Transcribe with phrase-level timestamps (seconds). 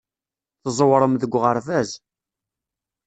[0.63, 1.89] Tẓewrem deg uɣerbaz.